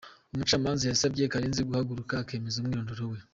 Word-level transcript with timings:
Umucamanza 0.33 0.83
yasabye 0.85 1.31
Karenzi 1.31 1.61
guhaguruka 1.67 2.13
akemeza 2.23 2.55
umwirondoro 2.59 3.03
we. 3.13 3.19